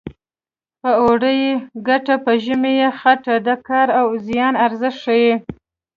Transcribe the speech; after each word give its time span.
په 0.81 0.89
اوړي 1.03 1.33
یې 1.43 1.53
ګټه 1.87 2.15
په 2.25 2.31
ژمي 2.43 2.73
یې 2.81 2.89
څټه 2.99 3.35
د 3.47 3.49
کار 3.67 3.87
او 3.99 4.07
زیار 4.27 4.53
ارزښت 4.65 4.99
ښيي 5.03 5.33